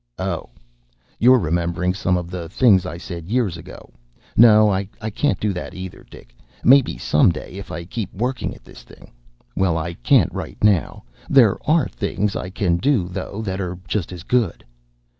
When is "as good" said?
14.11-14.65